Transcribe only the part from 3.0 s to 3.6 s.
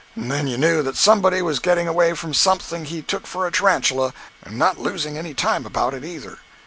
took for a